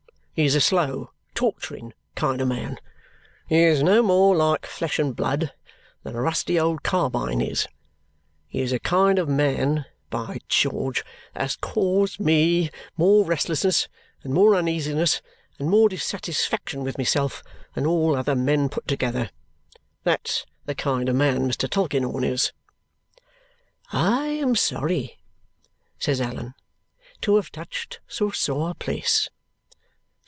He 0.33 0.45
is 0.47 0.55
a 0.55 0.61
slow 0.61 1.11
torturing 1.35 1.93
kind 2.15 2.41
of 2.41 2.47
man. 2.47 2.79
He 3.47 3.59
is 3.61 3.83
no 3.83 4.01
more 4.01 4.35
like 4.35 4.65
flesh 4.65 4.97
and 4.97 5.15
blood 5.15 5.53
than 6.01 6.15
a 6.15 6.21
rusty 6.21 6.59
old 6.59 6.81
carbine 6.81 7.41
is. 7.41 7.67
He 8.47 8.61
is 8.61 8.71
a 8.73 8.79
kind 8.79 9.19
of 9.19 9.29
man 9.29 9.85
by 10.09 10.39
George! 10.47 11.03
that 11.35 11.41
has 11.41 11.55
caused 11.57 12.19
me 12.19 12.71
more 12.97 13.23
restlessness, 13.23 13.87
and 14.23 14.33
more 14.33 14.55
uneasiness, 14.55 15.21
and 15.59 15.69
more 15.69 15.89
dissatisfaction 15.89 16.81
with 16.83 16.97
myself 16.97 17.43
than 17.75 17.85
all 17.85 18.15
other 18.15 18.33
men 18.33 18.67
put 18.67 18.87
together. 18.87 19.29
That's 20.05 20.47
the 20.65 20.73
kind 20.73 21.07
of 21.07 21.15
man 21.17 21.47
Mr. 21.49 21.69
Tulkinghorn 21.69 22.23
is!" 22.23 22.51
"I 23.91 24.25
am 24.27 24.55
sorry," 24.55 25.19
says 25.99 26.19
Allan, 26.19 26.55
"to 27.19 27.35
have 27.35 27.51
touched 27.51 27.99
so 28.07 28.31
sore 28.31 28.71
a 28.71 28.73
place." 28.73 29.29